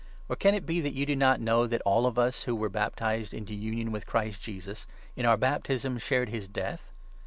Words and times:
Or 0.27 0.35
can 0.35 0.55
it 0.55 0.65
be 0.65 0.81
that 0.81 0.95
you 0.95 1.05
do 1.05 1.15
not 1.15 1.39
know 1.39 1.67
that 1.67 1.83
all 1.85 2.07
of 2.07 2.17
us, 2.17 2.45
who 2.45 2.55
were 2.55 2.69
3 2.69 2.71
baptized 2.73 3.35
into 3.35 3.53
union 3.53 3.91
with 3.91 4.07
Christ 4.07 4.41
Jesus, 4.41 4.87
in 5.15 5.27
our 5.27 5.37
baptism 5.37 5.99
shared 5.99 6.29
his 6.29 6.47
death 6.47 6.91